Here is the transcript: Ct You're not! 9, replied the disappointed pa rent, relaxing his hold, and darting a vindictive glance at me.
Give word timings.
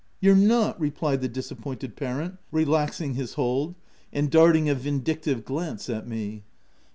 Ct 0.01 0.07
You're 0.25 0.35
not! 0.35 0.79
9, 0.79 0.81
replied 0.81 1.21
the 1.21 1.27
disappointed 1.27 1.95
pa 1.95 2.11
rent, 2.13 2.37
relaxing 2.51 3.13
his 3.13 3.33
hold, 3.35 3.75
and 4.11 4.31
darting 4.31 4.67
a 4.67 4.73
vindictive 4.73 5.45
glance 5.45 5.91
at 5.91 6.07
me. 6.07 6.41